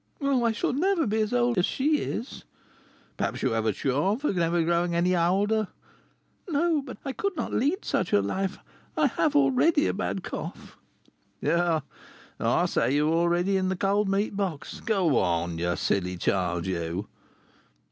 [0.19, 2.43] "Oh, I shall never be so old as she is."
[3.17, 5.67] "Perhaps you have a charm for never growing any older?"
[6.49, 8.57] "No; but I could not lead such a life.
[8.97, 10.75] I have already a bad cough."
[11.47, 11.83] "Ah,
[12.39, 17.07] I see you already in the 'cold meat box.' Go along, you silly child, you!"